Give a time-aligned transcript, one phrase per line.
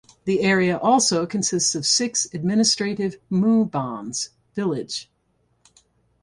[0.23, 5.11] The area also consists of six administrative "mubans" (village).